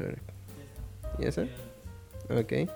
[0.00, 0.18] Vamos a ver.
[1.18, 1.42] ¿Ya está?
[2.30, 2.70] Ok.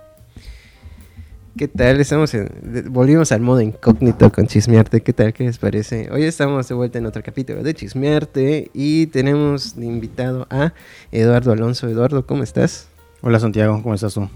[1.57, 2.01] ¿Qué tal?
[2.01, 2.49] Estamos en-
[2.93, 5.01] volvimos al modo incógnito con Chismearte.
[5.03, 5.33] ¿Qué tal?
[5.33, 6.09] ¿Qué les parece?
[6.11, 10.73] Hoy estamos de vuelta en otro capítulo de Chismearte y tenemos invitado a
[11.13, 11.89] Eduardo Alonso.
[11.89, 12.89] Eduardo, ¿cómo estás?
[13.23, 14.29] Hola Santiago, ¿cómo estás tú?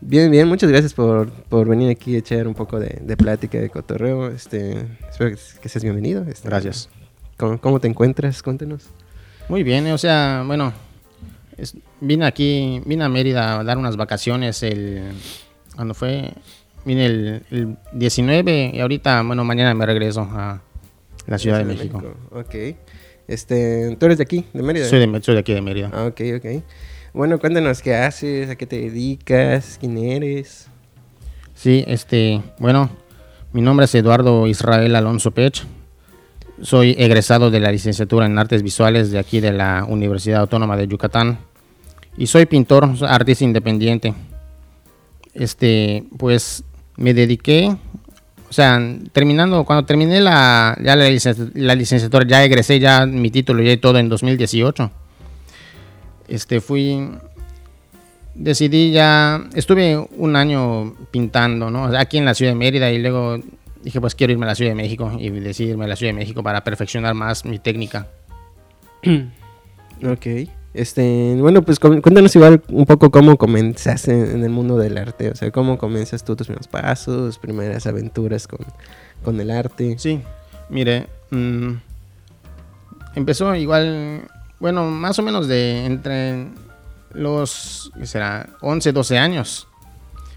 [0.00, 0.48] Bien, bien.
[0.48, 4.28] Muchas gracias por, por venir aquí a echar un poco de, de plática, de cotorreo.
[4.28, 6.24] Este, espero que, seas bienvenido.
[6.26, 6.88] Este, Gracias.
[7.36, 8.42] ¿cómo, cómo te encuentras?
[8.42, 8.86] Cuéntanos.
[9.50, 10.72] Muy bien, o sea, bueno,
[11.58, 15.02] es- vine aquí, vine a Mérida a dar unas vacaciones el,
[15.76, 16.32] cuando fue,
[16.84, 20.62] vine el, el 19 y ahorita, bueno, mañana me regreso a
[21.26, 22.02] la Ciudad de México.
[22.30, 22.54] Ok.
[23.26, 24.86] Este, ¿Tú eres de aquí, de Mérida?
[24.86, 25.90] Soy de, soy de aquí de Mérida.
[25.92, 26.62] Ah, ok, ok.
[27.12, 30.68] Bueno, cuéntanos qué haces, a qué te dedicas, quién eres.
[31.54, 32.88] Sí, este, bueno,
[33.52, 35.64] mi nombre es Eduardo Israel Alonso Pech.
[36.62, 40.88] Soy egresado de la licenciatura en Artes Visuales de aquí de la Universidad Autónoma de
[40.88, 41.38] Yucatán.
[42.18, 44.12] Y soy pintor, artista independiente.
[45.34, 46.64] Este, pues
[46.96, 47.68] me dediqué,
[48.50, 48.80] o sea,
[49.12, 53.76] terminando, cuando terminé la, ya la, licenci- la licenciatura, ya egresé ya mi título y
[53.76, 54.90] todo en 2018.
[56.26, 57.08] Este, fui,
[58.34, 61.84] decidí ya, estuve un año pintando, ¿no?
[61.96, 63.38] Aquí en la ciudad de Mérida y luego
[63.84, 66.12] dije, pues quiero irme a la Ciudad de México y decidí irme a la Ciudad
[66.12, 68.08] de México para perfeccionar más mi técnica.
[70.04, 70.26] Ok.
[70.78, 75.28] Este, bueno, pues cuéntanos igual un poco cómo comenzaste en el mundo del arte.
[75.28, 78.60] O sea, cómo comienzas tú tus primeros pasos, primeras aventuras con,
[79.24, 79.98] con el arte.
[79.98, 80.22] Sí,
[80.68, 81.72] mire, mm,
[83.16, 84.22] empezó igual,
[84.60, 86.46] bueno, más o menos de entre
[87.12, 88.48] los, ¿qué será?
[88.60, 89.66] 11, 12 años.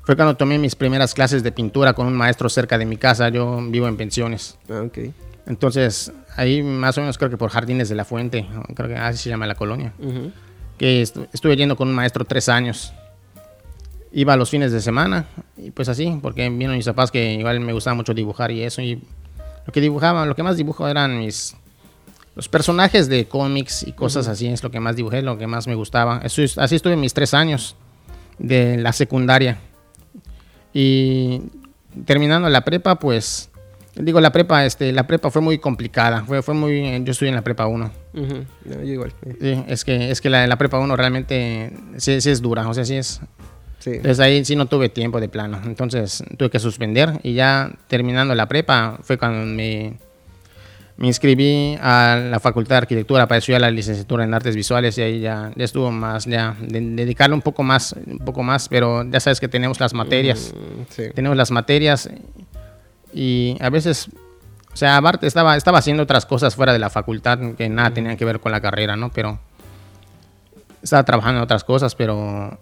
[0.02, 3.30] Fue cuando tomé mis primeras clases de pintura con un maestro cerca de mi casa.
[3.30, 4.58] Yo vivo en pensiones.
[4.72, 4.98] Ah, ok.
[5.46, 9.18] Entonces, ahí más o menos creo que por Jardines de la Fuente, creo que así
[9.24, 10.32] se llama la colonia, Ujú.
[10.78, 12.94] que estu- estuve yendo con un maestro tres años.
[14.14, 15.26] Iba los fines de semana
[15.58, 18.82] y pues así, porque vieron mis papás que igual me gustaba mucho dibujar y eso.
[18.82, 19.02] Y
[19.66, 21.56] lo que dibujaba, lo que más dibujo eran mis
[22.36, 25.68] los personajes de cómics y cosas así, es lo que más dibujé, lo que más
[25.68, 26.22] me gustaba.
[26.24, 27.76] Eso es- así estuve mis tres años
[28.40, 29.60] de la secundaria.
[30.74, 31.42] Y
[32.06, 33.51] terminando la prepa, pues
[33.96, 37.36] digo la prepa, este, la prepa fue muy complicada, fue, fue muy, yo estudié en
[37.36, 37.92] la prepa 1.
[38.14, 38.26] Ujú.
[38.66, 39.14] No, yo igual.
[39.26, 42.68] eh, Sí, es que, es que la, la prepa 1 realmente sí, sí es dura,
[42.68, 43.22] o sea, sí es.
[43.80, 43.92] Sí.
[43.98, 48.36] Desde ahí sí no tuve tiempo de plano, entonces tuve que suspender y ya terminando
[48.36, 49.98] la prepa fue cuando me,
[50.98, 55.02] me inscribí a la Facultad de Arquitectura para estudiar la licenciatura en Artes Visuales y
[55.02, 59.04] ahí ya, ya estuvo más, ya, de- dedicarle un poco más, un poco más, pero
[59.10, 61.04] ya sabes que tenemos las materias Mm, sí.
[61.16, 62.08] tenemos las materias
[63.14, 64.10] y a veces,
[64.74, 68.18] o sea, aparte estaba, estaba haciendo otras cosas fuera de la facultad que nada tenían
[68.18, 69.12] que ver con la carrera, ¿no?
[69.12, 69.40] Pero
[70.82, 72.58] estaba trabajando en otras cosas, pero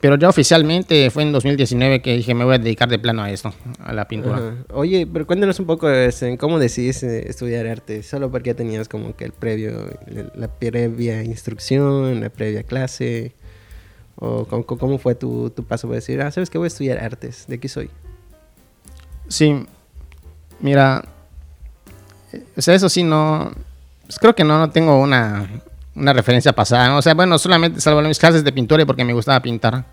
[0.00, 3.30] pero ya oficialmente fue en 2019 que dije me voy a dedicar de plano a
[3.30, 4.64] esto, a la pintura.
[4.72, 5.88] Oye, pero cuéntanos un poco
[6.38, 8.04] cómo decidiste estudiar arte.
[8.04, 9.90] Solo porque ya tenías como que el previo,
[10.34, 13.32] la previa instrucción, la previa clase.
[14.20, 16.98] O cómo, cómo fue tu, tu paso para decir, ah, sabes que voy a estudiar
[16.98, 17.90] artes, de aquí soy.
[19.28, 19.64] Sí,
[20.60, 21.04] mira,
[22.56, 23.52] o sea, eso sí, no,
[24.06, 25.48] pues creo que no, no tengo una,
[25.94, 26.98] una referencia pasada, ¿no?
[26.98, 29.84] O sea, bueno, solamente salvo mis clases de pintura y porque me gustaba pintar.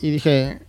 [0.00, 0.60] Y dije,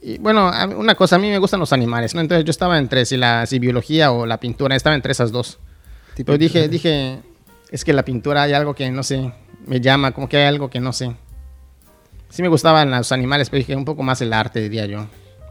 [0.00, 2.20] y bueno, una cosa, a mí me gustan los animales, ¿no?
[2.20, 5.58] Entonces yo estaba entre si la si biología o la pintura, estaba entre esas dos.
[6.14, 7.20] Tipo- Pero dije, dije,
[7.70, 9.32] es que la pintura hay algo que no sé,
[9.66, 11.14] me llama, como que hay algo que no sé.
[12.36, 15.06] Sí me gustaban los animales, pero dije un poco más el arte, diría yo.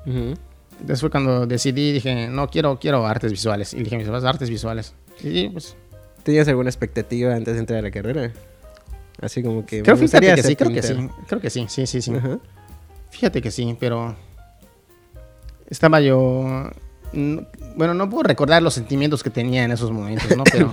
[0.05, 0.35] Ujú.
[0.73, 3.73] Entonces fue cuando decidí, dije, no, quiero, quiero artes visuales.
[3.73, 4.93] Y dije, mis papás, artes visuales.
[5.23, 5.75] Y pues,
[6.21, 8.31] ¿Tenías alguna expectativa antes de entrar a la carrera?
[9.19, 9.81] Así como que...
[9.81, 12.13] creo, me fíjate gustaría que sí, creo que sí, creo que sí, sí, sí, sí.
[12.13, 12.37] Ajá.
[13.09, 14.15] Fíjate que sí, pero
[15.67, 16.69] estaba yo,
[17.75, 20.43] bueno, no puedo recordar los sentimientos que tenía en esos momentos, ¿no?
[20.43, 20.71] Pero,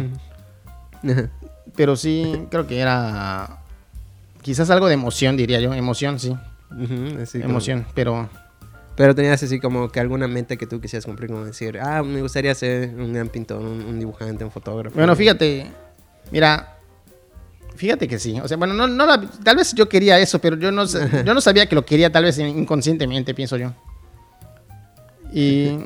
[1.74, 3.61] pero sí, creo que era
[4.42, 6.30] quizás algo de emoción, diría yo, emoción, sí,
[6.70, 8.28] Ujú, así como- emoción, pero
[8.94, 12.20] Pero tenías así como que alguna meta que tú quisieras cumplir, como decir, ah, me
[12.20, 14.94] gustaría ser un gran pintor, un, un dibujante, un fotógrafo.
[14.94, 15.66] Bueno, fíjate,
[16.30, 16.76] mira,
[17.74, 18.38] fíjate que sí.
[18.38, 20.84] O sea, bueno, no, no la- tal vez yo quería eso, pero yo no,
[21.24, 23.72] yo no sabía que lo quería, tal vez inconscientemente, pienso yo.
[25.32, 25.78] Y,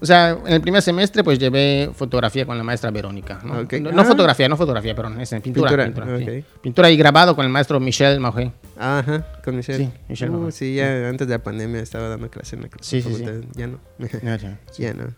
[0.00, 3.40] o sea, en el primer semestre, pues llevé fotografía con la maestra Verónica.
[3.44, 3.74] No, Ok.
[3.74, 4.04] no, no Ah.
[4.04, 5.70] fotografía, no fotografía, perdón, es en pintura.
[5.70, 6.38] Pintura, Pintura, sí.
[6.40, 6.60] ok.
[6.62, 8.52] Pintura y grabado con el maestro Michel Mahé.
[8.78, 9.86] Ajá, con Michelle.
[9.86, 13.02] Sí, Michelle Uh, sí, ya antes de la pandemia estaba dando clase en la Sí,
[13.02, 13.24] sí, sí.
[13.54, 13.80] Ya no.
[13.98, 14.38] Ya,
[14.70, 14.84] sí.
[14.96, 15.14] no.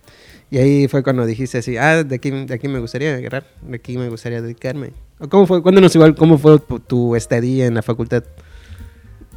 [0.50, 3.76] Y ahí fue cuando dijiste así, ah, de aquí, de aquí me gustaría agarrar, de
[3.76, 4.92] aquí me gustaría dedicarme.
[5.18, 5.62] ¿O ¿Cómo fue?
[5.62, 8.24] Cuéntanos igual cómo fue tu estadía en la facultad.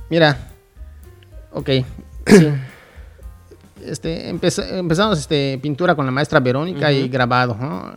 [0.09, 0.37] Mira,
[1.51, 1.69] ok.
[2.27, 2.47] sí.
[3.85, 7.93] Este, empeza- empezamos este, pintura con la maestra Verónica y grabado, ¿no?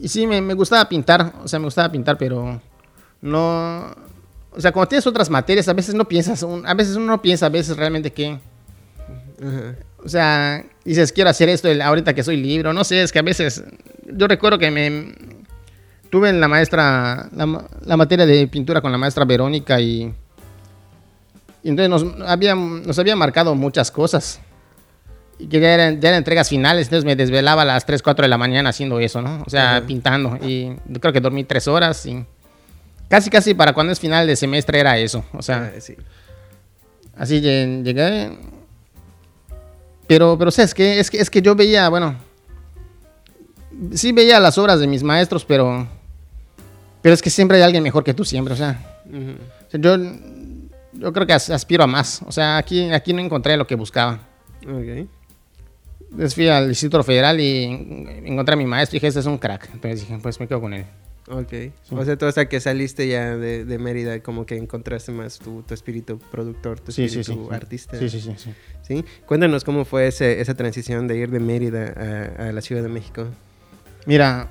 [0.00, 2.60] Y sí, me, me gustaba pintar, o sea, me gustaba pintar, pero
[3.20, 3.86] no...
[4.52, 7.22] O sea, cuando tienes otras materias, a veces no piensas, un- a veces uno no
[7.22, 8.38] piensa, a veces realmente que...
[10.04, 13.22] O sea, dices, quiero hacer esto ahorita que soy libre, no sé, es que a
[13.22, 13.64] veces...
[14.06, 15.14] Yo recuerdo que me...
[16.10, 20.12] Tuve en la maestra, la, ma- la materia de pintura con la maestra Verónica y...
[21.62, 24.40] Y entonces nos había, nos había marcado muchas cosas.
[25.38, 28.28] Que ya eran, ya eran entregas finales, entonces me desvelaba a las 3, 4 de
[28.28, 29.42] la mañana haciendo eso, ¿no?
[29.46, 30.36] O sea, pintando.
[30.44, 32.24] Y creo que dormí 3 horas y...
[33.08, 35.24] Casi, casi para cuando es final de semestre era eso.
[35.32, 35.94] O sea, sí.
[37.16, 38.36] así lle- llegué.
[40.06, 40.98] Pero, pero, ¿sabes qué?
[40.98, 42.16] Es que, es que yo veía, bueno...
[43.94, 45.86] Sí veía las obras de mis maestros, pero...
[47.00, 48.78] Pero es que siempre hay alguien mejor que tú, siempre, o sea...
[49.06, 49.36] Ujú.
[49.68, 49.96] O sea, yo,
[50.94, 52.20] yo creo que as- aspiro a más.
[52.26, 54.18] O sea, aquí, aquí no encontré lo que buscaba.
[54.66, 55.08] Ok.
[56.10, 57.64] Entonces fui al Instituto Federal y
[58.24, 59.68] encontré a mi maestro y dije, este es un crack.
[59.74, 60.84] Entonces dije, pues me quedo con él.
[61.30, 61.52] Ok.
[61.90, 65.62] O sea, tú hasta que saliste ya de, de Mérida, como que encontraste más tu,
[65.62, 67.98] tu espíritu productor, tu espíritu artista.
[67.98, 68.50] Sí, sí, sí, sí.
[68.82, 69.04] ¿Sí?
[69.26, 71.92] Cuéntanos cómo fue ese- esa transición de ir de Mérida
[72.38, 73.26] a, a la Ciudad de México.
[74.06, 74.48] Mira,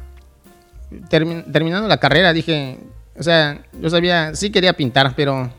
[1.09, 2.77] termi- terminando la carrera dije,
[3.17, 5.49] o sea, yo sabía, sí quería pintar, pero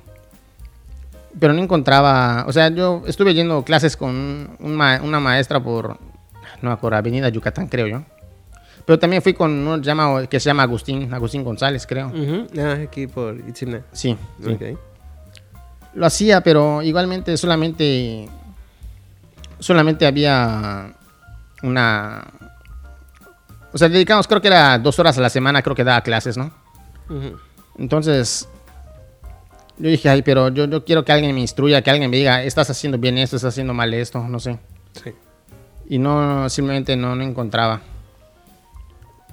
[1.38, 5.90] pero no encontraba, o sea, yo estuve yendo clases con un ma- una maestra por,
[6.62, 8.02] no me acuerdo, Avenida Yucatán, creo yo.
[8.84, 12.10] Pero también fui con uno llama, que se llama Agustín, Agustín González, creo.
[12.58, 13.82] Ah, aquí por Itzimna.
[13.92, 14.16] Sí.
[15.94, 18.28] Lo hacía, pero igualmente solamente
[19.58, 20.92] solamente había
[21.62, 22.24] una
[23.72, 26.36] o sea, dedicamos creo que era dos horas a la semana, creo que daba clases,
[26.38, 26.50] ¿no?
[27.78, 28.48] Entonces,
[29.78, 32.42] yo dije, ay, pero yo, yo quiero que alguien me instruya, que alguien me diga,
[32.42, 34.58] estás haciendo bien esto, estás haciendo mal esto, no sé.
[35.04, 35.10] Sí.
[35.88, 37.80] Y no, simplemente no, no encontraba.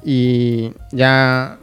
[0.03, 1.57] Y ya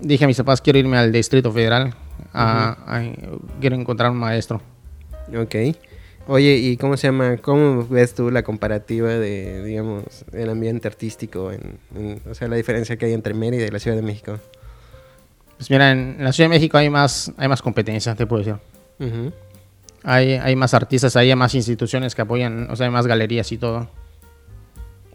[0.00, 1.94] dije a mis papás, quiero irme al Distrito Federal,
[2.32, 3.12] a, a-
[3.60, 4.60] quiero encontrar un maestro.
[5.36, 5.54] Ok.
[6.28, 7.36] Oye, ¿y cómo se llama?
[7.38, 11.50] ¿Cómo ves tú la comparativa de, digamos, el ambiente artístico?
[11.50, 14.38] En, en- o sea, la diferencia que hay entre Mérida y la Ciudad de México.
[15.56, 18.56] Pues mira, en la Ciudad de México hay más, hay más competencia, te puedo decir.
[20.04, 23.58] Hay, hay más artistas, hay más instituciones que apoyan, o sea, hay más galerías y
[23.58, 23.88] todo.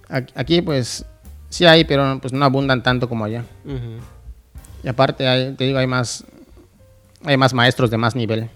[0.09, 1.05] Aquí, pues
[1.49, 3.43] sí hay, pero pues no abundan tanto como allá.
[4.83, 6.23] Y aparte, hay- te digo, hay más,
[7.25, 8.49] hay más maestros de más nivel.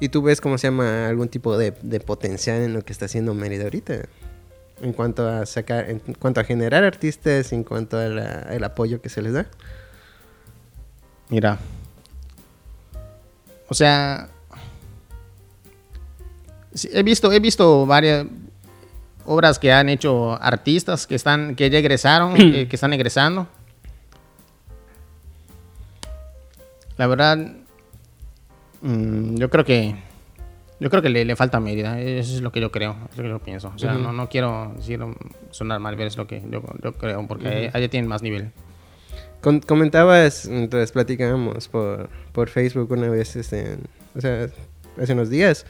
[0.00, 3.06] ¿Y tú ves cómo se llama algún tipo de, de potencial en lo que está
[3.06, 3.94] haciendo Mérida ahorita?
[4.82, 9.22] En cuanto a sacar, en cuanto a generar artistas, en cuanto al apoyo que se
[9.22, 9.46] les da.
[11.30, 11.58] Mira.
[13.68, 14.28] O sea,
[16.92, 18.26] he visto, he visto varias
[19.26, 23.46] obras que han hecho artistas que están, que ya egresaron, que, que están egresando.
[26.96, 27.38] La verdad,
[28.80, 29.94] mm, yo creo que,
[30.80, 32.00] yo creo que le, le falta Mérida.
[32.00, 33.70] Eso es lo que yo creo, es lo que yo pienso.
[33.74, 35.00] O sea, no, no quiero decir
[35.50, 38.50] sonar mal, pero es lo que yo, yo creo, porque allá tienen más nivel.
[39.40, 43.76] Con- comentabas, entonces platicábamos por, por Facebook una vez, este,
[44.16, 44.48] o sea,
[45.00, 45.64] hace unos días,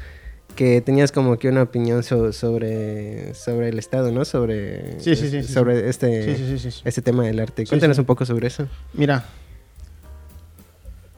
[0.56, 4.24] que tenías como que una opinión so- sobre, sobre el Estado, ¿no?
[4.24, 6.80] Sobre, Sí, sí, sí, sobre este, Sí, sí, sí, sí, sí.
[6.84, 7.66] este tema del arte.
[7.66, 8.66] Cuéntanos un poco sobre eso.
[8.94, 9.24] Mira,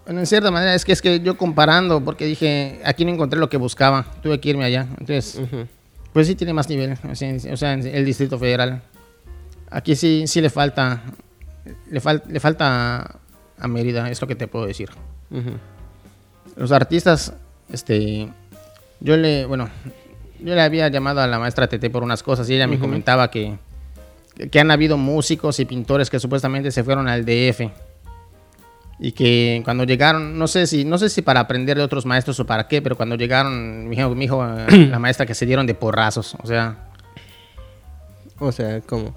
[0.04, 3.38] bueno, en cierta manera es que es que yo comparando, porque dije, aquí no encontré
[3.38, 4.88] lo que buscaba, tuve que irme allá.
[4.98, 5.66] Entonces, Ujú.
[6.12, 8.82] pues sí tiene más nivel, o sea, el Distrito Federal.
[9.70, 11.00] Aquí sí, sí le falta,
[11.90, 13.16] le, fal- le falta
[13.58, 14.88] a Mérida, es lo que te puedo decir.
[16.56, 17.32] Los artistas,
[17.72, 18.28] este,
[19.00, 19.68] yo le, bueno,
[20.40, 23.30] yo le había llamado a la maestra Tete por unas cosas y ella me comentaba
[23.30, 23.56] que,
[24.50, 27.70] que, han habido músicos y pintores que supuestamente se fueron al DF
[28.98, 32.38] y que cuando llegaron, no sé si, no sé si para aprender de otros maestros
[32.40, 35.46] o para qué, pero cuando llegaron, me dijo, me dijo, eh, la maestra que se
[35.46, 36.88] dieron de porrazos, o sea,
[38.38, 39.14] O sea, ¿cómo?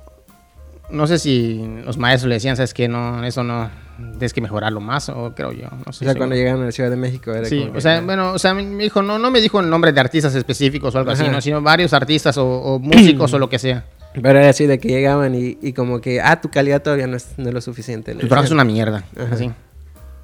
[0.90, 3.70] No sé si los maestros le decían, sabes que no, eso no,
[4.13, 6.00] tienes que mejorarlo más, o creo yo, no O sé.
[6.00, 6.18] sea, seguro.
[6.20, 8.40] cuando llegaron a la Ciudad de México era Sí, como que- o sea, bueno, o
[8.40, 11.24] sea, me dijo, no, no me dijo el nombre de artistas específicos o algo así,
[11.24, 11.32] Ajá.
[11.32, 11.42] ¿no?
[11.42, 13.86] sino varios artistas o, o músicos o lo que sea.
[14.13, 17.18] Pero era así de que llegaban y, y como que, ah, tu calidad todavía no
[17.18, 18.13] es, no es lo suficiente.
[18.13, 19.34] Tu trabajo es una mierda, Ajá.
[19.34, 19.52] así.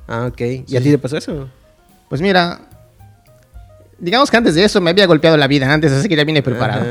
[0.08, 0.42] Ah, ok.
[0.42, 1.50] ¿Y Sí, a ti te pasó eso?
[2.08, 2.60] Pues mira,
[3.98, 6.44] digamos que antes de eso me había golpeado la vida, antes, así que ya vine
[6.44, 6.86] preparado.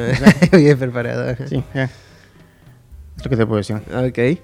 [0.53, 1.37] Bien preparado.
[1.49, 1.89] Sí, ya.
[3.23, 3.77] Lo que te puedo decir.
[3.93, 4.39] Ok.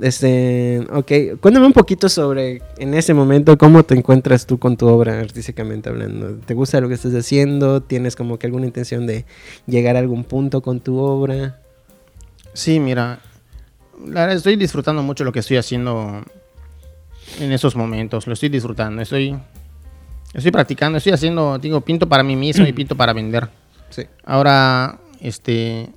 [0.00, 4.86] Este, ok, cuéntame un poquito sobre, en ese momento, cómo te encuentras tú con tu
[4.86, 6.36] obra artísticamente hablando.
[6.44, 7.80] ¿Te gusta lo que estás haciendo?
[7.80, 9.24] ¿Tienes como que alguna intención de
[9.66, 11.60] llegar a algún punto con tu obra?
[12.52, 13.20] Sí, mira,
[14.04, 16.22] la verdad estoy disfrutando mucho lo que estoy haciendo
[17.40, 18.26] en esos momentos.
[18.26, 19.00] Lo estoy disfrutando.
[19.00, 19.34] Estoy,
[20.34, 23.48] estoy practicando, estoy haciendo, digo, pinto para mí mismo y pinto para vender.
[23.88, 24.02] Sí.
[24.24, 25.88] Ahora, este,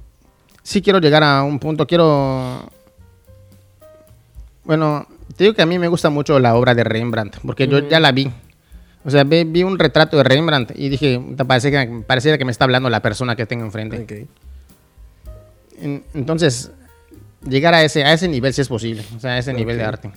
[0.70, 2.70] sí quiero llegar a un punto, quiero,
[4.64, 7.88] bueno, te digo que a mí me gusta mucho la obra de Rembrandt, porque yo
[7.90, 8.32] ya la vi.
[9.04, 12.52] O sea, vi, vi un retrato de Rembrandt y dije, parece que, pareciera que me
[12.52, 14.04] está hablando la persona que tengo enfrente.
[14.04, 14.30] Ok.
[15.82, 16.72] En- entonces,
[17.48, 19.84] llegar a ese, a ese nivel sí es posible, o sea, a ese nivel de
[19.84, 20.12] arte.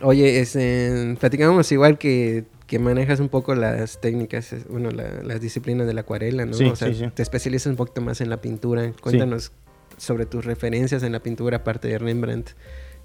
[0.00, 5.86] Oye, este, platicamos igual que, que manejas un poco las técnicas, bueno, la- las disciplinas
[5.86, 6.54] de la acuarela, ¿no?
[6.54, 7.10] Sí, o sea, sí, sí.
[7.14, 8.90] te especializas un poquito más en la pintura.
[9.00, 9.52] Cuéntanos
[9.98, 12.50] sobre tus referencias en la pintura, aparte de Rembrandt.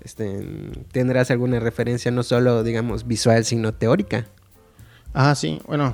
[0.02, 0.40] Este,
[0.94, 4.28] ¿Tendrás alguna referencia no solo, digamos, visual, sino teórica?
[5.14, 5.94] Ah, sí, bueno,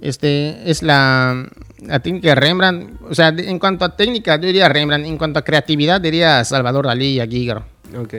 [0.00, 1.46] este es la,
[1.82, 2.98] la técnica de Rembrandt.
[3.08, 5.06] O sea, de- en cuanto a técnica, yo diría Rembrandt.
[5.06, 7.58] En cuanto a creatividad, diría Salvador Dalí y a Giger.
[7.98, 8.14] Ok.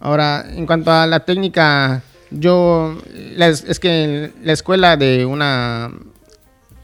[0.00, 2.96] Ahora, en cuanto a la técnica, yo,
[3.36, 5.90] la es, que la escuela de una,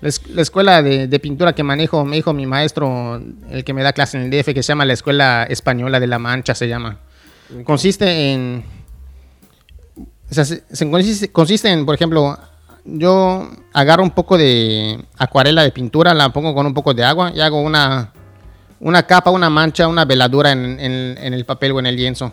[0.01, 3.21] la, es- la escuela de, de pintura que manejo, me dijo mi maestro,
[3.51, 6.07] el que me da clase en el DF, que se llama la Escuela Española de
[6.07, 6.99] la Mancha, se llama.
[7.65, 8.65] Consiste en,
[10.31, 12.39] o sea, se- se consiste, consiste en, por ejemplo,
[12.85, 17.33] yo agarro un poco de acuarela de pintura, la pongo con un poco de agua
[17.35, 18.13] y hago una,
[18.81, 22.33] una capa, una mancha, una veladura en, en- en el papel o en el lienzo.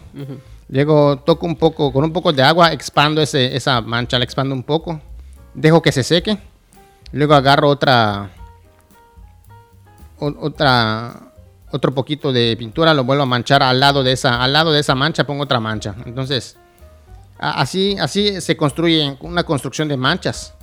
[0.71, 4.55] Luego toco un poco, con un poco de agua, expando ese- esa mancha, la expando
[4.55, 4.99] un poco,
[5.53, 6.37] dejo que se seque.
[7.11, 8.29] Luego agarro otra,
[10.19, 11.13] o- otra,
[11.71, 14.79] otro poquito de pintura, lo vuelvo a manchar al lado de esa, al lado de
[14.79, 15.93] esa mancha pongo otra mancha.
[16.05, 16.57] Entonces,
[17.37, 20.53] así, así se construye una construcción de manchas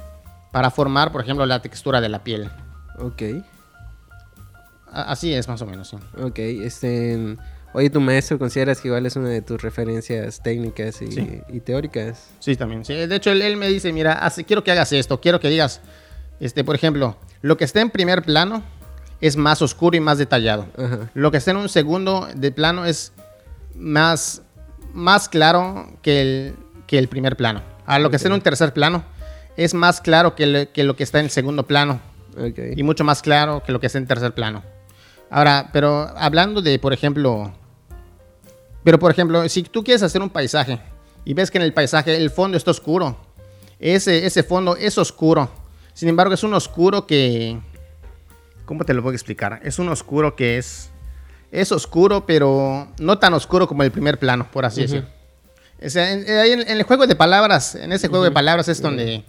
[0.52, 2.50] para formar, por ejemplo, la textura de la piel.
[2.98, 3.22] Ok.
[4.90, 5.88] Así es más o menos.
[5.88, 5.96] sí.
[6.22, 7.36] Ok, este...
[7.75, 11.40] Oye, ¿tu maestro consideras que igual es una de tus referencias técnicas y, Sí.
[11.48, 12.28] y teóricas?
[12.40, 12.84] Sí, también.
[12.84, 12.94] Sí.
[12.94, 15.80] De hecho, él, él me dice, mira, haz- quiero que hagas esto, quiero que digas,
[16.40, 18.62] este, por ejemplo, lo que está en primer plano
[19.20, 20.66] es más oscuro y más detallado.
[20.78, 21.10] Ajá.
[21.14, 23.12] Lo que está en un segundo de plano es
[23.75, 24.42] más,
[24.94, 26.54] más claro que el,
[26.87, 27.62] que el primer plano.
[27.87, 29.04] A lo que está en un tercer plano
[29.56, 32.00] es más claro que, le- que lo que está en el segundo plano
[32.38, 32.58] Ok.
[32.76, 34.62] y mucho más claro que lo que está en tercer plano.
[35.30, 37.52] Ahora, pero hablando de, por ejemplo,
[38.85, 40.80] pero por ejemplo, si tú quieres hacer un paisaje
[41.25, 43.16] y ves que en el paisaje el fondo está oscuro,
[43.78, 45.50] ese, ese fondo es oscuro.
[45.92, 47.58] Sin embargo, es un oscuro que,
[48.64, 49.61] ¿cómo te lo puedo explicar?
[49.62, 50.90] Es un oscuro que es,
[51.52, 55.08] es oscuro, pero no tan oscuro como el primer plano, por así decirlo.
[55.85, 58.68] O sea, en, ahí en- en el juego de palabras, en ese juego de palabras
[58.68, 59.25] es donde,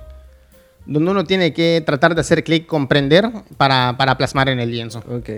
[0.86, 5.00] donde uno tiene que tratar de hacer clic, comprender para, para plasmar en el lienzo.
[5.10, 5.30] Ok.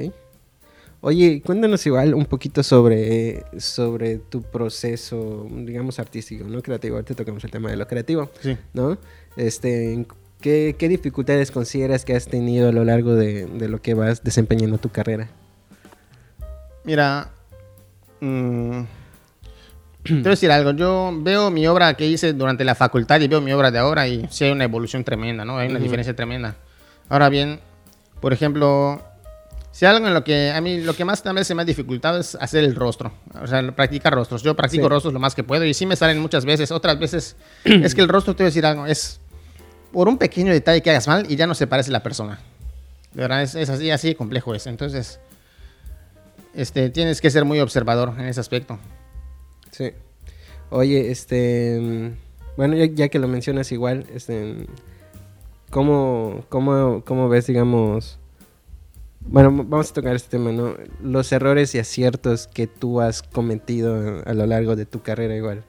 [1.03, 6.61] Oye, cuéntanos igual un poquito sobre, sobre tu proceso, digamos, artístico, ¿no?
[6.61, 6.95] Creativo.
[6.95, 8.55] Ahorita tocamos el tema de lo creativo, Sí.
[8.73, 8.99] ¿no?
[9.35, 10.05] Este,
[10.41, 14.23] ¿qué, qué dificultades consideras que has tenido a lo largo de, de lo que vas
[14.23, 15.29] desempeñando tu carrera?
[16.83, 17.31] Mira,
[18.19, 18.81] mm,
[20.07, 20.69] voy a decir algo.
[20.71, 24.07] Yo veo mi obra que hice durante la facultad y veo mi obra de ahora
[24.07, 25.57] y sí hay una evolución tremenda, ¿no?
[25.57, 26.57] Hay una diferencia tremenda.
[27.09, 27.59] Ahora bien,
[28.19, 29.01] por ejemplo,
[29.71, 32.19] si algo en lo que a mí lo que más también se me ha dificultado
[32.19, 34.43] es hacer el rostro, o sea, practicar rostros.
[34.43, 34.89] Yo practico Sí.
[34.89, 36.71] rostros lo más que puedo y sí me salen muchas veces.
[36.71, 39.19] Otras veces es que el rostro, te voy a decir algo, es
[39.91, 42.39] por un pequeño detalle que hagas mal y ya no se parece la persona.
[43.13, 44.67] De verdad, es, es así, así complejo es.
[44.67, 45.19] Entonces,
[46.53, 48.77] este, tienes que ser muy observador en ese aspecto.
[49.71, 49.91] Sí.
[50.69, 52.13] Oye, este,
[52.55, 54.65] bueno, ya, ya que lo mencionas igual, este,
[55.69, 58.17] ¿cómo, cómo, cómo ves, digamos,
[59.27, 60.75] bueno, vamos a tocar este tema, ¿no?
[61.01, 65.63] Los errores y aciertos que tú has cometido a lo largo de tu carrera igual.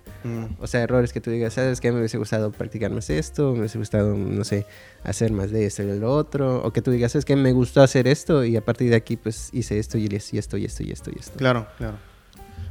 [0.61, 1.91] O sea, errores que tú digas, ¿sabes qué?
[1.91, 4.67] Me hubiese gustado practicar más esto, me hubiese gustado, no sé,
[5.03, 6.63] hacer más de esto y de lo otro.
[6.63, 7.35] O que tú digas, ¿sabes qué?
[7.35, 10.39] Me gustó hacer esto y a partir de aquí, pues, hice esto y esto y
[10.39, 11.39] esto y esto y esto y esto.
[11.39, 11.97] Claro, claro.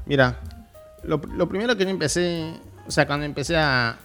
[0.06, 0.40] Mira,
[1.04, 2.54] lo, lo primero que yo empecé,
[2.88, 3.98] o sea, cuando empecé a,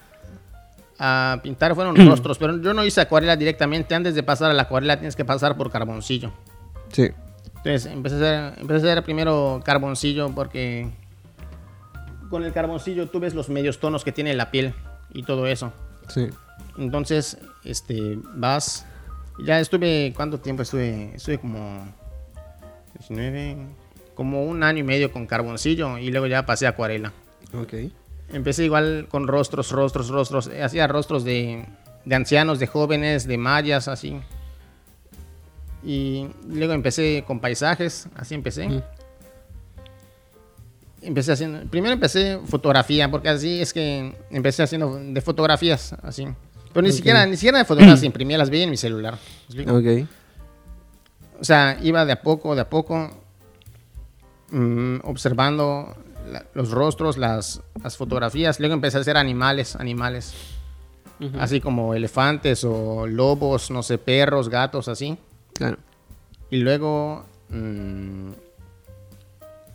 [0.98, 3.94] a pintar fueron rostros, pero yo no hice acuarela directamente.
[3.94, 6.32] Antes de pasar a la acuarela tienes que pasar por carboncillo.
[6.92, 7.10] Sí.
[7.56, 10.88] Entonces empecé a hacer, empecé a hacer primero carboncillo porque
[12.30, 14.74] con el carboncillo tú ves los medios tonos que tiene la piel
[15.12, 15.72] y todo eso.
[16.08, 16.28] Sí.
[16.78, 18.86] Entonces, este, vas.
[19.44, 21.12] Ya estuve, ¿cuánto tiempo estuve?
[21.14, 21.86] Estuve como
[22.98, 23.56] 19,
[24.14, 27.12] como un año y medio con carboncillo y luego ya pasé a acuarela.
[27.52, 27.74] Ok.
[28.32, 30.50] Empecé igual con rostros, rostros, rostros.
[30.62, 31.66] Hacía rostros de,
[32.04, 34.20] de ancianos, de jóvenes, de mayas, así.
[35.86, 38.82] Y luego empecé con paisajes, así empecé.
[41.02, 46.26] Empecé haciendo, primero empecé fotografía, porque así es que empecé haciendo de fotografías, así.
[46.72, 49.14] Pero ni siquiera, ni siquiera de fotografías imprimía, las veía en mi celular.
[49.14, 49.74] ¿me explico?
[49.76, 50.08] Ok.
[51.40, 53.10] O sea, iba de a poco, de a poco,
[54.50, 55.94] mm, observando
[56.32, 58.58] la- los rostros, las, las fotografías.
[58.58, 60.34] Luego empecé a hacer animales, animales.
[61.38, 65.16] Así como elefantes o lobos, no sé, perros, gatos, así.
[65.56, 65.78] Claro.
[66.50, 68.30] Y luego, mm,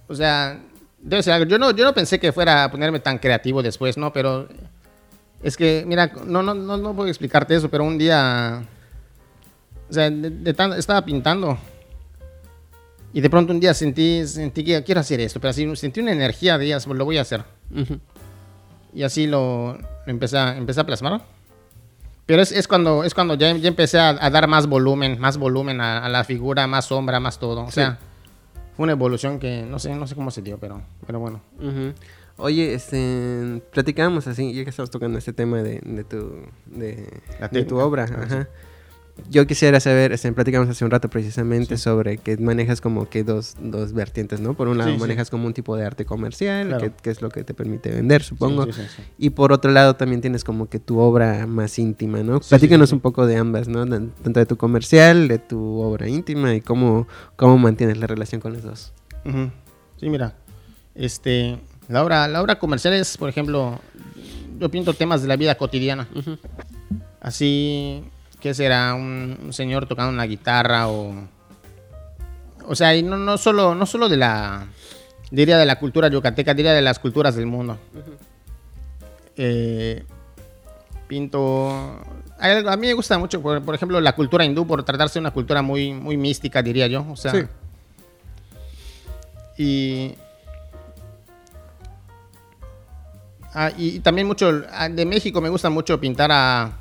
[0.08, 0.60] o sea,
[1.00, 1.46] debe ser algo.
[1.50, 4.12] Yo no, yo no pensé que fuera a ponerme tan creativo después, ¿no?
[4.14, 4.48] Pero
[5.44, 8.64] es que, mira, no, no, no, no puedo explicarte eso, pero un día,
[9.90, 11.58] o sea, de- de tan- estaba pintando.
[13.14, 16.14] Y de pronto un día sentí, sentí que quiero hacer esto, pero así sentí una
[16.14, 17.44] energía de días, lo voy a hacer.
[18.94, 21.22] Y así lo, lo empecé, a, empecé a plasmar.
[22.32, 25.38] Pero es, es cuando, es cuando ya, ya empecé a, a dar más volumen, más
[25.38, 27.64] volumen a, a la figura, más sombra, más todo.
[27.64, 27.74] O Sí.
[27.74, 28.00] sea,
[28.78, 31.42] fue una evolución que no sé, no sé cómo se dio, pero, pero bueno.
[32.38, 37.06] Oye, este, platicábamos así, ya que estamos tocando este tema de, de tu, de,
[37.52, 38.06] de tu obra.
[38.10, 38.48] Ah, ajá.
[39.30, 41.84] Yo quisiera saber, este, platicamos hace un rato precisamente Sí.
[41.84, 44.54] sobre que manejas como que dos, dos vertientes, ¿no?
[44.56, 45.02] Por un lado Sí, sí.
[45.02, 46.84] manejas como un tipo de arte comercial, Claro.
[46.84, 48.68] que, que es lo que te permite vender, supongo.
[49.18, 52.40] Y por otro lado también tienes como que tu obra más íntima, ¿no?
[52.42, 53.86] Platícanos un poco de ambas, ¿no?
[53.88, 58.54] Tanto de tu comercial, de tu obra íntima y cómo, cómo mantienes la relación con
[58.54, 58.94] los dos.
[60.00, 60.36] Sí, mira,
[60.96, 63.80] este, la obra, la obra comercial es, por ejemplo,
[64.60, 66.08] yo pinto temas de la vida cotidiana.
[67.20, 68.04] Así,
[68.42, 68.94] ¿qué será?
[68.96, 71.14] Un, un señor tocando una guitarra o...
[72.68, 74.68] O sea, y no, no, solo, no solo de la...
[75.30, 77.78] Diría de la cultura yucateca, diría de las culturas del mundo.
[79.38, 80.04] Eh,
[81.08, 82.02] pinto...
[82.40, 85.32] a mí me gusta mucho, por, por ejemplo, la cultura hindú, por tratarse de una
[85.32, 87.06] cultura muy, muy mística, diría yo.
[87.10, 87.46] O sea, Sí.
[89.58, 90.16] y,
[93.54, 96.81] ah, y también mucho ah, de México me gusta mucho pintar a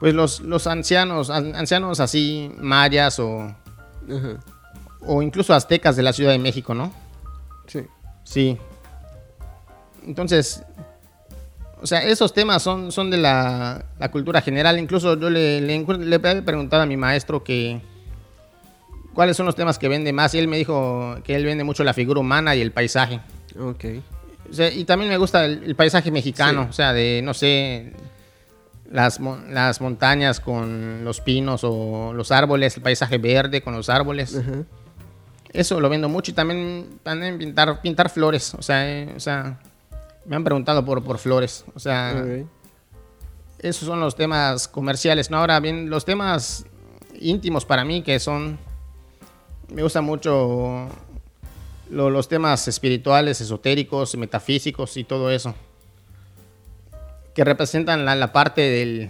[0.00, 4.38] pues los, los ancianos, an- ancianos así mayas o, Ajá.
[5.02, 6.92] o incluso aztecas de la Ciudad de México, ¿no?
[7.66, 7.80] Sí.
[8.24, 8.58] Sí.
[10.06, 10.62] Entonces,
[11.82, 14.78] o sea, esos temas son, son de la, la cultura general.
[14.78, 17.80] Incluso yo le, le, le había preguntado a mi maestro que
[19.14, 21.84] cuáles son los temas que vende más y él me dijo que él vende mucho
[21.84, 23.20] la figura humana y el paisaje.
[23.58, 23.84] Ok.
[24.50, 26.68] O sea, y también me gusta el, el paisaje mexicano, Sí.
[26.70, 27.92] o sea, de, no sé,
[28.90, 34.34] las, las montañas con los pinos o los árboles, el paisaje verde con los árboles.
[35.52, 39.58] Eso lo vendo mucho y también, también pintar, pintar flores, o sea, eh, o sea,
[40.24, 42.12] me han preguntado por, por flores, o sea,
[43.58, 45.38] esos son los temas comerciales, ¿no?
[45.38, 46.64] Ahora bien, los temas
[47.20, 48.58] íntimos para mí que son,
[49.74, 50.88] me gusta mucho
[51.90, 55.54] lo- los temas espirituales, esotéricos, metafísicos y todo eso,
[57.40, 59.08] que representan la, la parte del,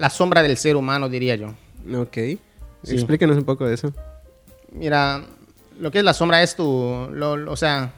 [0.00, 1.54] la sombra del ser humano, diría yo.
[1.96, 2.14] Ok.
[2.82, 2.94] Sí.
[2.94, 3.92] Explícanos un poco de eso.
[4.72, 5.22] Mira,
[5.78, 7.92] lo que es la sombra es tu, lo- lo- o sea,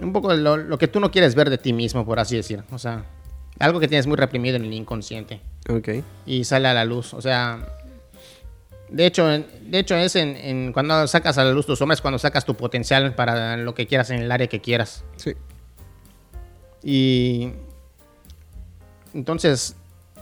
[0.00, 2.62] un poco lo, lo que tú no quieres ver de ti mismo, por así decir.
[2.72, 3.04] O sea,
[3.58, 6.04] algo que tienes muy reprimido en el inconsciente Ok.
[6.26, 7.14] y sale a la luz.
[7.14, 7.58] O sea,
[8.90, 12.02] de hecho, de hecho es en, en cuando sacas a la luz tu sombra es
[12.02, 15.04] cuando sacas tu potencial para lo que quieras en el área que quieras.
[15.16, 15.32] Sí.
[16.82, 17.52] Y
[19.14, 19.74] entonces,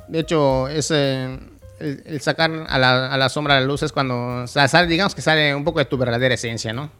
[0.08, 1.38] de hecho, es eh,
[1.80, 4.86] el, el sacar a la, a la sombra la luz es cuando o sea, sale,
[4.88, 6.90] digamos que sale un poco de tu verdadera esencia, ¿no?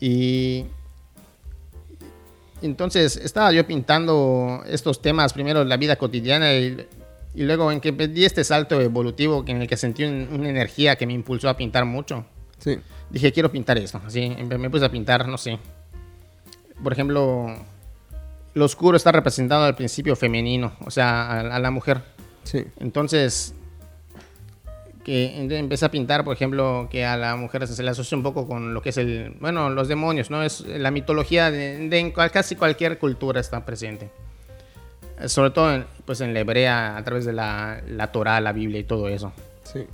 [0.00, 0.64] Y
[2.62, 6.86] entonces estaba yo pintando estos temas, primero la vida cotidiana y,
[7.34, 10.96] y luego en que di este salto evolutivo en el que sentí un- una energía
[10.96, 12.24] que me impulsó a pintar mucho.
[12.58, 12.78] Sí.
[13.10, 14.00] Dije, quiero pintar esto.
[14.06, 15.58] Así me puse a pintar, no sé.
[16.82, 17.46] Por ejemplo,
[18.54, 22.02] lo oscuro está representado al principio femenino, o sea, a, a la mujer.
[22.42, 22.64] Sí.
[22.78, 23.54] Entonces,
[25.04, 28.46] que empecé a pintar, por ejemplo, que a la mujer se le asocia un poco
[28.46, 30.42] con lo que es el, bueno, los demonios, ¿no?
[30.42, 34.10] Es la mitología de, de en cual- casi cualquier cultura está presente.
[35.26, 38.80] Sobre todo, en, pues en la hebrea, a través de la, la Torah, la Biblia
[38.80, 39.32] y todo eso.
[39.64, 39.86] Sí.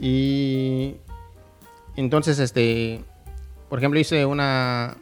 [0.00, 0.96] Y
[1.96, 3.02] entonces, este,
[3.68, 4.96] por ejemplo, hice una,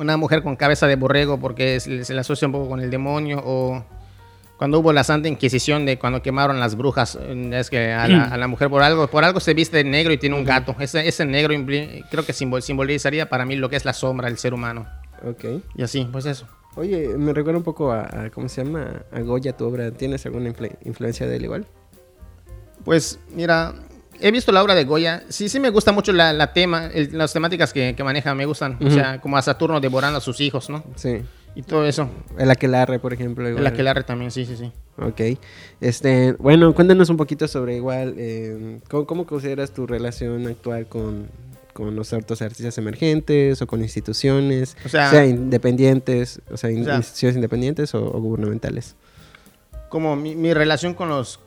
[0.00, 2.90] una mujer con cabeza de borrego porque se, se le asocia un poco con el
[2.90, 3.84] demonio o
[4.56, 8.24] cuando hubo la Santa Inquisición de cuando quemaron las brujas, eh, es que a la,
[8.24, 10.76] a la mujer por algo, por algo se viste de negro y tiene un gato.
[10.78, 11.54] Ese, ese negro
[12.10, 14.86] creo que simbol- simbolizaría para mí lo que es la sombra del ser humano.
[15.26, 15.62] Ok.
[15.76, 16.46] Y así, pues eso.
[16.76, 19.02] Oye, me recuerda un poco a, a- ¿cómo se llama?
[19.12, 19.90] A Goya, tu obra.
[19.92, 21.66] ¿Tienes alguna influ- influencia de él igual?
[22.84, 23.74] Pues mira,
[24.20, 25.22] he visto la obra de Goya.
[25.28, 28.46] Sí, sí me gusta mucho la, la tema, el- las temáticas que, que maneja, me
[28.46, 28.78] gustan.
[28.84, 30.84] O sea, como a Saturno devorando a sus hijos, ¿no?
[30.96, 31.22] Sí.
[31.56, 32.08] Y todo eso.
[32.38, 33.44] El aquelarre, por ejemplo.
[33.46, 33.66] El igual.
[33.66, 34.70] aquelarre también, sí, sí, sí.
[34.98, 35.38] Ok.
[35.80, 41.26] Este, bueno, cuéntanos un poquito sobre igual, eh, ¿cómo, cómo consideras tu relación actual con,
[41.72, 46.84] con los otros artistas emergentes o con instituciones, O sea- independientes, o sea, in- O
[46.84, 48.94] sea- instituciones independientes o, o gubernamentales?
[49.88, 51.40] Como mi, mi relación con los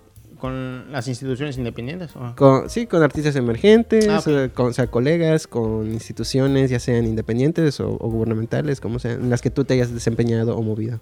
[0.43, 2.11] con las instituciones independientes.
[2.35, 7.05] Con, sí, con artistas emergentes, Ah, eh, con, o sea, colegas, con instituciones, ya sean
[7.05, 10.99] independientes o, o gubernamentales, como sean, en las que tú te hayas desempeñado o movido.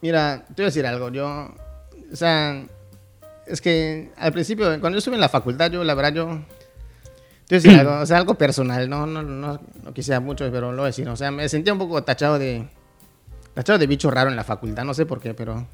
[0.00, 1.10] Mira, te voy a decir algo.
[1.10, 1.54] Yo,
[2.10, 2.64] o sea,
[3.46, 6.26] es que al principio, cuando yo estuve en la facultad, yo, la verdad, yo.
[7.46, 10.50] Te voy a decir algo, o sea, algo personal, no, no, no, no quisiera mucho,
[10.50, 11.06] pero lo voy a decir.
[11.06, 12.66] O sea, me sentía un poco tachado de.
[13.52, 15.66] Tachado de bicho raro en la facultad, no sé por qué, pero.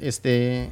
[0.00, 0.70] Este.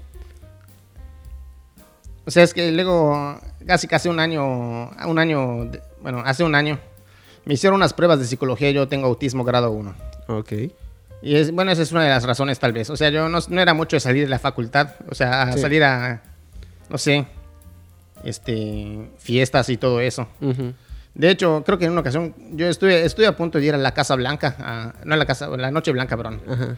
[2.27, 6.79] O sea, es que luego, casi casi un año, un año, bueno, hace un año,
[7.45, 9.95] me hicieron unas pruebas de psicología yo tengo autismo grado 1.
[10.29, 10.53] Ok.
[11.23, 12.89] Y es, bueno, esa es una de las razones tal vez.
[12.91, 15.53] O sea, yo no, no era mucho de salir de la facultad, o sea, a
[15.53, 15.59] Sí.
[15.61, 16.23] salir a,
[16.89, 17.27] no sé,
[18.25, 20.27] este, fiestas y todo eso.
[21.15, 23.79] De hecho, creo que en una ocasión yo estuve, estuve a punto de ir a
[23.79, 26.41] la Casa Blanca, a- no a la Casa, a la Noche Blanca, perdón.
[26.49, 26.77] Ajá.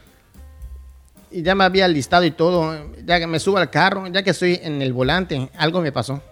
[1.31, 4.31] Y ya me había listado y todo, ya que me subo al carro, ya que
[4.31, 6.23] estoy en el volante, algo me pasó.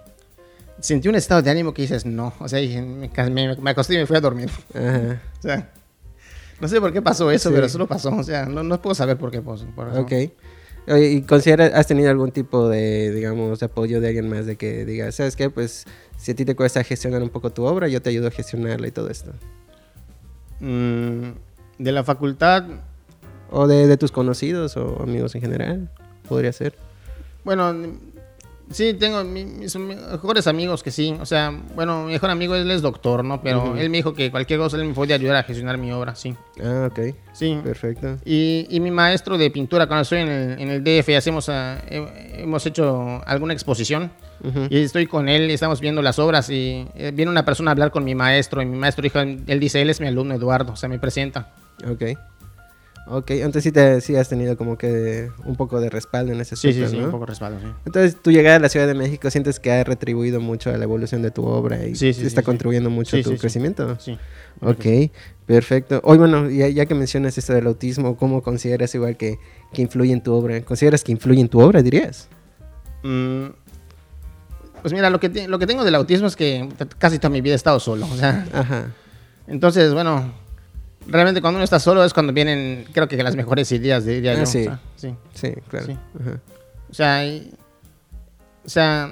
[0.80, 3.94] Sentí un estado de ánimo que dices, no, o sea, dije, me, me- me acosté
[3.94, 4.50] y me fui a dormir.
[4.74, 5.20] Ajá.
[5.38, 5.70] O sea,
[6.60, 7.54] no sé por qué pasó eso, Sí.
[7.54, 8.14] pero solo pasó.
[8.14, 9.66] O sea, no, no puedo saber por qué pasó.
[9.74, 10.00] por eso.
[10.00, 10.12] Ok.
[10.86, 14.56] Oye, ¿y consideras, has tenido algún tipo de, digamos, de apoyo de alguien más de
[14.56, 15.86] que diga, sabes qué, pues
[16.18, 18.86] si a ti te cuesta gestionar un poco tu obra, yo te ayudo a gestionarla
[18.86, 19.32] y todo esto?
[20.60, 21.30] Mm,
[21.78, 22.64] de la facultad,
[23.50, 25.88] O de, de tus conocidos o amigos en general,
[26.28, 26.74] podría ser.
[27.44, 27.74] bueno,
[28.70, 31.14] sí, tengo mi- mis mejores amigos que sí.
[31.20, 33.42] O sea, bueno, mi mejor amigo él es doctor, ¿no?
[33.42, 33.76] Pero Ujú.
[33.76, 36.34] él me dijo que cualquier cosa él me podía ayudar a gestionar mi obra, sí.
[36.62, 37.14] Ah, ok.
[37.32, 37.60] Sí.
[37.62, 38.16] Perfecto.
[38.24, 41.78] Y, y mi maestro de pintura, cuando estoy en el, en el DF hacemos, ah,
[41.88, 44.10] he- hemos hecho alguna exposición,
[44.42, 44.66] Ujú.
[44.70, 47.72] y estoy con él y estamos viendo las obras y eh, viene una persona a
[47.72, 50.72] hablar con mi maestro y mi maestro dijo, él dice, él es mi alumno Eduardo,
[50.72, 51.52] o sea, me presenta.
[51.90, 52.02] Ok.
[53.06, 56.56] Ok, entonces sí, te, sí has tenido como que un poco de respaldo en ese
[56.56, 57.04] Sí, aspecto, sí, sí, ¿no?
[57.06, 57.66] un poco respaldo, sí.
[57.84, 60.84] Entonces, tu llegada a la Ciudad de México, ¿sientes que ha retribuido mucho a la
[60.84, 62.42] evolución de tu obra y Sí, sí, está sí, sí.
[62.44, 63.40] contribuyendo mucho Sí, a tu sí, sí.
[63.40, 63.98] crecimiento?
[64.00, 64.18] Sí.
[64.62, 65.12] Ok,
[65.44, 66.00] perfecto.
[66.04, 69.38] Hoy, bueno, ya, ya que mencionas esto del autismo, ¿cómo consideras igual que,
[69.74, 70.62] que influye en tu obra?
[70.62, 72.28] ¿Consideras que influye en tu obra, dirías?
[73.02, 73.48] Mm,
[74.80, 76.66] pues mira, lo que, lo que tengo del autismo es que
[76.98, 78.06] casi toda mi vida he estado solo.
[78.10, 78.92] O sea, Ajá.
[79.46, 80.32] entonces, bueno,
[81.06, 84.38] realmente cuando uno está solo es cuando vienen, creo que las mejores ideas, diría Ah,
[84.40, 84.46] yo.
[84.46, 84.60] sí.
[84.60, 85.14] O sea, sí.
[85.34, 85.86] Sí, claro.
[85.86, 85.96] Sí.
[86.90, 87.50] O sea, y,
[88.64, 89.10] o sea,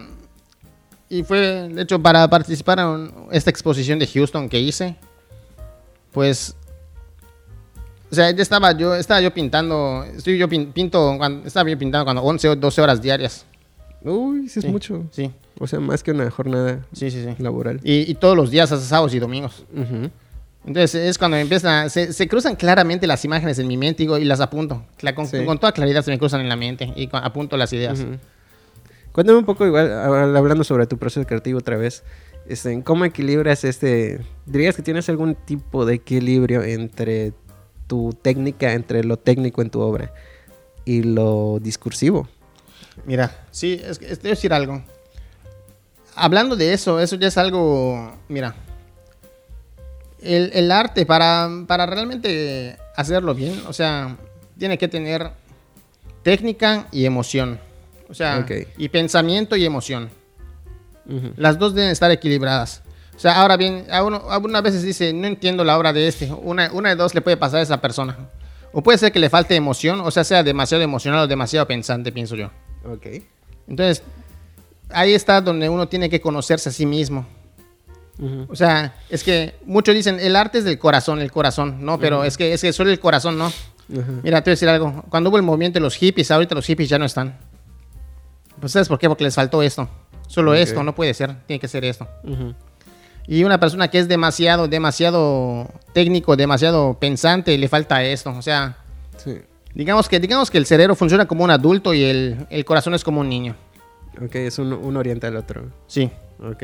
[1.09, 4.96] y fue, de hecho, para participar en esta exposición de Houston que hice,
[6.12, 6.55] pues,
[8.11, 11.78] o sea, ya estaba yo, estaba yo pintando, estoy yo pin- pinto, cuando, estaba yo
[11.78, 13.46] pintando cuando 11 o 12 horas diarias.
[14.02, 14.70] Uy, sí es Sí.
[14.70, 15.05] mucho.
[15.12, 17.42] Sí, O sea, más que una jornada sí, sí, sí.
[17.42, 17.81] laboral.
[17.85, 19.64] Y, y todos los días, hasta sábados y domingos.
[19.74, 20.11] Ujú.
[20.64, 24.18] Entonces es cuando empiezan, se, se cruzan claramente las imágenes en mi mente y, digo,
[24.18, 24.85] y las apunto.
[25.14, 25.44] Con, Sí.
[25.44, 28.05] con toda claridad se me cruzan en la mente y apunto las ideas.
[29.11, 29.92] Cuéntame un poco, igual,
[30.37, 32.03] hablando sobre tu proceso creativo otra vez,
[32.48, 37.33] este, ¿cómo equilibras este, dirías que tienes algún tipo de equilibrio entre
[37.88, 40.12] tu técnica, entre lo técnico en tu obra
[40.85, 42.29] y lo discursivo?
[43.05, 44.83] Mira, sí, es es- decir algo.
[46.14, 48.55] Hablando de eso, eso ya es algo, mira,
[50.23, 54.17] el, el arte para, para realmente hacerlo bien, o sea,
[54.59, 55.31] tiene que tener
[56.23, 57.59] técnica y emoción.
[58.09, 60.11] O sea, y pensamiento y emoción.
[61.37, 62.83] Las dos deben estar equilibradas.
[63.17, 65.93] O sea, ahora bien, a uno, a uno a veces dice, no entiendo la obra
[65.93, 66.31] de este.
[66.31, 68.17] Una, una de dos le puede pasar a esa persona.
[68.73, 72.13] O puede ser que le falte emoción, o sea, sea demasiado emocional o demasiado pensante,
[72.13, 72.51] pienso yo.
[72.85, 73.07] Ok.
[73.69, 74.03] Entonces,
[74.91, 77.27] ahí está donde uno tiene que conocerse a sí mismo.
[78.23, 78.47] Ujú.
[78.49, 81.85] O sea, es que muchos dicen, el arte es del corazón, el corazón.
[81.85, 83.49] No, pero es, que, es que solo el corazón, ¿no?
[83.89, 84.21] Ujú.
[84.23, 85.05] Mira, te voy a decir algo.
[85.09, 87.37] Cuando hubo el movimiento de los hippies, ahorita los hippies ya no están.
[88.61, 89.09] Pues ¿sabes por qué?
[89.09, 89.89] Porque les faltó esto.
[90.29, 90.59] Solo Ok.
[90.59, 91.35] esto, no puede ser.
[91.47, 92.07] Tiene que ser esto.
[93.27, 98.31] Y una persona que es demasiado, demasiado técnico, demasiado pensante, le falta esto.
[98.31, 98.77] O sea,
[99.17, 99.39] Sí.
[99.75, 103.03] Digamos que, digamos que el cerebro funciona como un adulto y el, el corazón es
[103.05, 103.57] como un niño.
[104.23, 105.65] Ok, es un, uno orienta al otro.
[105.87, 106.11] Sí.
[106.43, 106.63] Ok,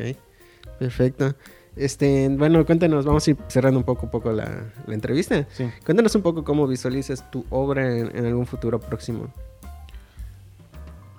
[0.79, 1.35] perfecto.
[1.77, 5.47] Este, bueno, cuéntanos, vamos a ir cerrando un poco, poco la, la entrevista.
[5.51, 5.71] Sí.
[5.85, 9.33] Cuéntanos un poco cómo visualizas tu obra en, en algún futuro próximo.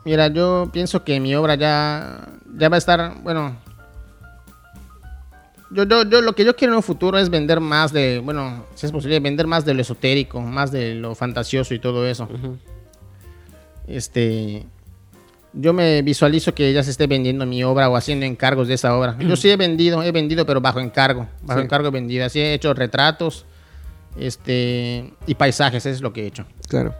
[0.05, 3.57] Mira, yo pienso que mi obra ya, ya va a estar, bueno,
[5.71, 8.65] yo, yo, yo lo que yo quiero en un futuro es vender más de, bueno,
[8.75, 12.27] si es posible, vender más de lo esotérico, más de lo fantasioso y todo eso.
[13.87, 14.65] Este,
[15.53, 18.95] yo me visualizo que ya se esté vendiendo mi obra o haciendo encargos de esa
[18.97, 19.17] obra.
[19.19, 21.65] Yo sí he vendido, he vendido, pero bajo encargo, bajo Sí.
[21.65, 22.25] encargo he vendido.
[22.25, 23.45] Así he hecho retratos,
[24.17, 26.45] este, y paisajes, eso es lo que he hecho.
[26.67, 26.93] Claro.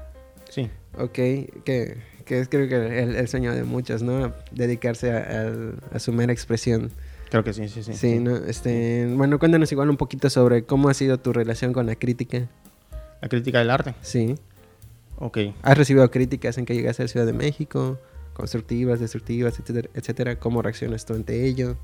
[0.49, 0.69] Sí.
[0.97, 4.33] Ok, que, que es creo que el, el sueño de muchos, ¿no?
[4.51, 6.91] Dedicarse a su mera expresión.
[7.29, 7.93] Creo que sí, sí, sí.
[7.93, 8.35] Sí, ¿no?
[8.38, 12.47] Este, bueno, cuéntanos igual un poquito sobre cómo ha sido tu relación con la crítica.
[13.21, 13.93] La crítica del arte.
[14.01, 14.35] Sí.
[15.17, 15.38] Ok.
[15.62, 17.99] ¿Has recibido críticas en que llegaste a la Ciudad de México?
[18.39, 20.36] Constructivas, destructivas, etcétera, etcétera.
[20.39, 21.75] ¿Cómo reaccionas tú ante ello?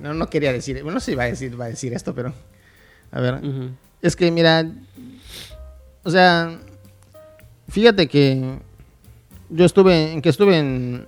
[0.00, 2.14] No, no quería decir, bueno, no sé si iba a decir, va a decir esto,
[2.14, 2.32] pero
[3.12, 3.40] a ver,
[4.00, 4.64] es que mira,
[6.02, 6.58] o sea,
[7.68, 8.58] fíjate que
[9.50, 11.06] yo estuve, en que estuve en,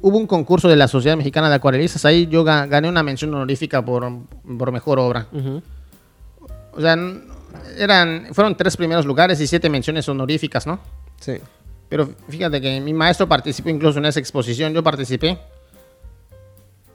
[0.00, 3.34] hubo un concurso de la Sociedad Mexicana de Acuarelistas, ahí yo ga- gané una mención
[3.34, 4.08] honorífica por,
[4.58, 5.26] por mejor obra.
[6.72, 6.96] O sea,
[7.78, 10.78] eran, fueron tres primeros lugares y siete menciones honoríficas, ¿no?
[11.20, 11.34] Sí.
[11.88, 15.38] Pero fíjate que mi maestro participó incluso en esa exposición, yo participé.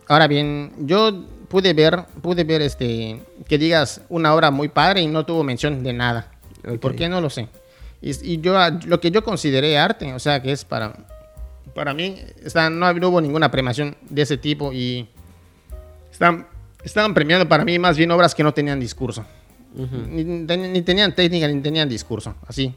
[0.07, 5.07] Ahora bien, yo pude ver, pude ver este, que digas una obra muy padre y
[5.07, 6.31] no tuvo mención de nada.
[6.69, 7.07] ¿Y ¿Por qué?
[7.07, 7.47] No lo sé.
[8.01, 10.93] Y, y yo, lo que yo consideré arte, o sea, que es para,
[11.73, 15.07] para mí, está, no, no hubo ninguna premiación de ese tipo y
[16.11, 16.47] están,
[16.83, 19.23] estaban premiando para mí más bien obras que no tenían discurso.
[19.75, 19.95] Ujú.
[20.09, 22.73] Ni, ten- ni tenían técnica ni tenían discurso, así.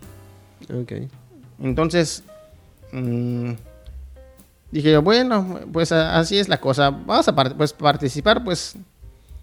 [0.73, 0.93] Ok.
[1.61, 2.23] Entonces,
[2.93, 3.53] mm,
[4.71, 6.91] dije yo, bueno, pues así es la cosa.
[6.91, 8.77] Vamos a par- pues, participar, pues,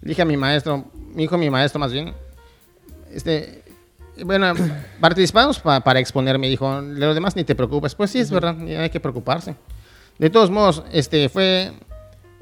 [0.00, 2.12] dije a mi maestro, mi hijo, mi maestro más bien,
[3.12, 3.62] este,
[4.24, 4.52] bueno,
[5.00, 7.94] participamos pa- para exponer, me dijo, de lo demás ni te preocupes.
[7.94, 9.54] Pues sí, es verdad, hay que preocuparse.
[10.18, 11.72] De todos modos, este, fue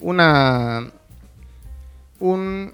[0.01, 0.91] una,
[2.19, 2.73] un,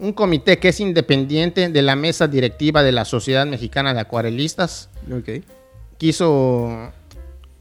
[0.00, 4.90] un comité que es independiente de la mesa directiva de la Sociedad Mexicana de Acuarelistas
[5.10, 5.42] Ok.
[5.98, 6.90] Quiso,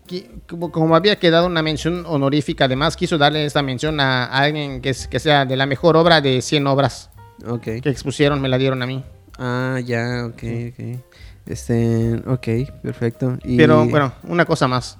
[0.07, 4.89] qui- como, había quedado una mención honorífica, además quiso darle esta mención a alguien que,
[4.89, 7.09] es- que sea de la mejor obra de 100 obras
[7.47, 7.63] Ok.
[7.81, 9.03] que expusieron, me la dieron a mí.
[9.39, 10.99] Ah, ya, ok, ok.
[11.45, 12.47] Este, ok,
[12.81, 13.37] perfecto.
[13.43, 14.97] Y- Pero bueno, una cosa más.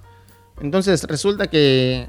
[0.61, 2.07] Entonces resulta que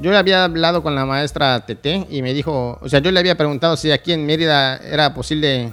[0.00, 3.36] yo había hablado con la maestra TT y me dijo, o sea, yo le había
[3.36, 5.72] preguntado si aquí en Mérida era posible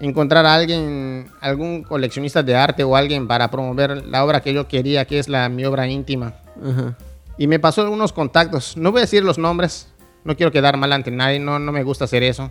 [0.00, 4.68] encontrar a alguien, algún coleccionista de arte o alguien para promover la obra que yo
[4.68, 6.34] quería, que es la mi obra íntima.
[6.62, 6.96] Ajá.
[7.38, 8.76] Y me pasó algunos contactos.
[8.76, 9.88] No voy a decir los nombres.
[10.24, 11.38] No quiero quedar mal ante nadie.
[11.38, 12.50] No, no me gusta hacer eso.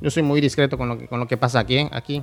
[0.00, 2.22] Yo soy muy discreto con lo que, con lo que pasa aquí, aquí.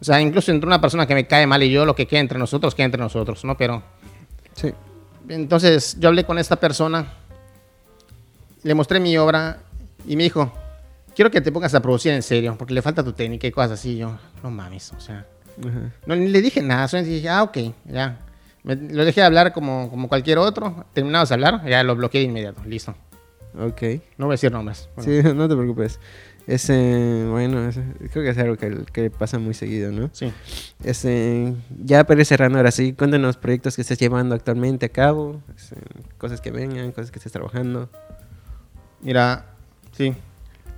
[0.00, 2.20] O sea, incluso entre una persona que me cae mal y yo, lo que queda
[2.20, 3.56] entre nosotros, queda entre nosotros, ¿no?
[3.56, 3.82] Pero
[4.54, 4.72] Sí.
[5.28, 7.06] entonces yo hablé con esta persona,
[8.62, 9.58] le mostré mi obra
[10.06, 10.52] y me dijo,
[11.14, 13.72] quiero que te pongas a producir en serio, porque le falta tu técnica y cosas
[13.72, 13.96] así.
[13.96, 15.26] Yo, no mames, o sea,
[15.60, 15.92] Ajá.
[16.06, 18.18] no ni le dije nada, solo dije, ah, ok, ya.
[18.62, 22.26] Me- lo dejé hablar como, como cualquier otro, terminamos de hablar, ya lo bloqueé de
[22.28, 22.94] inmediato, listo.
[23.58, 23.82] Ok.
[24.18, 24.88] No voy a decir nombres.
[24.96, 26.00] Bueno, Sí, no te preocupes.
[26.46, 30.10] Ese, bueno, ese- creo que es algo que, que pasa muy seguido, ¿no?
[30.12, 30.30] sí.
[30.82, 35.40] Este, ya para ir cerrando ahora sí, cuéntanos proyectos que estés llevando actualmente a cabo,
[35.56, 35.76] este,
[36.18, 37.88] cosas que vengan, cosas que estés trabajando.
[39.00, 39.46] Mira,
[39.92, 40.14] sí.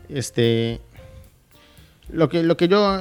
[0.09, 0.81] Este.
[2.09, 2.99] Lo que, lo que yo.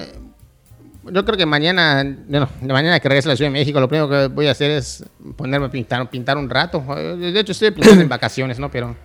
[1.12, 3.88] Yo creo que mañana, bueno, de mañana que regrese a la Ciudad de México, lo
[3.88, 6.84] primero que voy a hacer es ponerme a pintar, pintar un rato.
[7.16, 8.72] De hecho, estoy pintando en vacaciones, ¿no?
[8.72, 8.96] Pero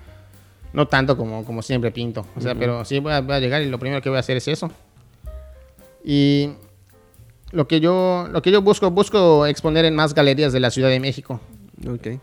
[0.73, 2.25] no tanto como, como siempre pinto.
[2.37, 4.21] O sea, pero sí voy a, voy a llegar y lo primero que voy a
[4.21, 4.71] hacer es eso.
[6.03, 6.53] Y
[7.53, 10.89] lo que yo, lo que yo busco, busco exponer en más galerías de la Ciudad
[10.89, 11.41] de México.
[11.87, 12.19] Ok.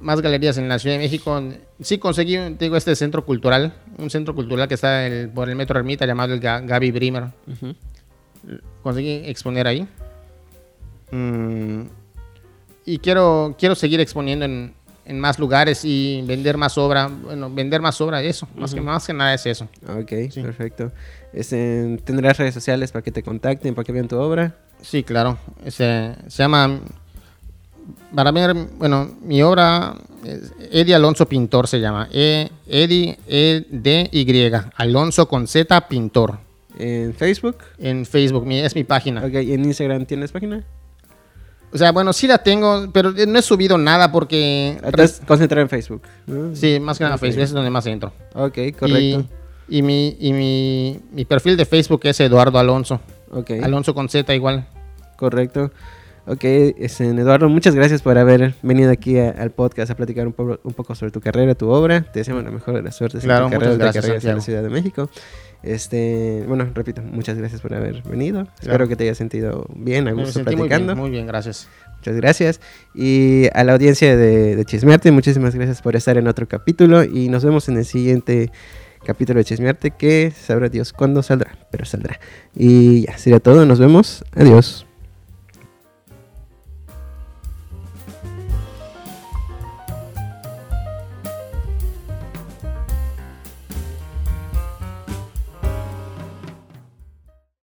[0.00, 1.42] Más galerías en la Ciudad de México.
[1.80, 5.78] Sí conseguí, digo, este centro cultural, un centro cultural que está el- por el Metro
[5.78, 7.24] Ermita llamado el Ga- Gaby Brimer.
[7.46, 7.74] Ujú.
[8.82, 9.86] Conseguí exponer ahí.
[11.10, 11.82] Mm,
[12.84, 17.08] y quiero, quiero seguir exponiendo en, en más lugares y vender más obra.
[17.08, 18.48] Bueno, vender más obra, eso.
[18.54, 19.68] Más, que, más que nada es eso.
[19.88, 20.42] Ok, Sí.
[20.42, 20.92] perfecto.
[21.32, 24.56] Este, ¿Tendrás redes sociales para que te contacten, para que vean tu obra?
[24.80, 25.38] Sí, claro.
[25.64, 26.80] Ese, se llama.
[28.14, 29.94] Para ver, bueno, mi obra.
[30.24, 32.08] es Eddie Alonso Pintor se llama.
[32.12, 34.52] E, Eddie, E, D, Y.
[34.76, 36.38] Alonso con Z Pintor.
[36.78, 37.58] ¿En Facebook?
[37.78, 39.24] En Facebook, mi, es mi página.
[39.24, 40.64] Ok, ¿y en Instagram tienes página?
[41.72, 44.78] O sea, bueno, sí la tengo, pero no he subido nada porque...
[44.82, 46.02] Estás concentrado en Facebook.
[46.26, 46.54] ¿no?
[46.56, 47.20] Sí, más que nada Ok.
[47.20, 48.12] Facebook, es donde más entro.
[48.34, 49.26] Ok, correcto.
[49.68, 53.00] Y, y mi, y mi, mi perfil de Facebook es Eduardo Alonso.
[53.30, 54.66] Ok, Alonso con Z igual.
[55.16, 55.70] correcto.
[56.30, 60.34] Ok, este, Eduardo, muchas gracias por haber venido aquí a- al podcast a platicar un,
[60.34, 62.02] po- un poco sobre tu carrera, tu obra.
[62.02, 64.30] Te deseamos la mejor de las suertes Claro, en tu carrera de gracias, que regreses
[64.30, 64.40] a la.
[64.42, 65.08] Ciudad de México.
[65.62, 68.46] Este, bueno, repito, muchas gracias por haber venido.
[68.60, 70.92] Espero que te hayas sentido bien, a Me gusto muy platicando.
[70.92, 71.66] bien, muy bien, gracias.
[71.96, 72.60] Muchas gracias.
[72.94, 77.04] Y a la audiencia de, de Chismearte, muchísimas gracias por estar en otro capítulo.
[77.04, 78.52] Y nos vemos en el siguiente
[79.04, 82.20] capítulo de Chismearte, que sabrá Dios cuándo saldrá, pero saldrá.
[82.54, 83.64] Y ya, sería todo.
[83.66, 84.24] Nos vemos.
[84.36, 84.84] Adiós.